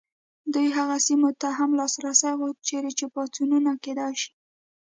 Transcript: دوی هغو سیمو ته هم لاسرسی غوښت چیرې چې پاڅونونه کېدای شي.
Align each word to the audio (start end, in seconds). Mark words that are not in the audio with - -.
دوی 0.53 0.67
هغو 0.77 0.97
سیمو 1.07 1.29
ته 1.41 1.47
هم 1.57 1.69
لاسرسی 1.79 2.31
غوښت 2.39 2.57
چیرې 2.67 2.91
چې 2.97 3.05
پاڅونونه 3.13 3.71
کېدای 3.83 4.13
شي. 4.21 4.31